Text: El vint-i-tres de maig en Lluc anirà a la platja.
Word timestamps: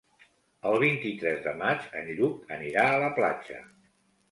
El 0.69 0.77
vint-i-tres 0.83 1.43
de 1.43 1.53
maig 1.59 1.85
en 2.01 2.11
Lluc 2.21 2.51
anirà 2.59 2.89
a 2.89 2.99
la 3.07 3.13
platja. 3.21 3.63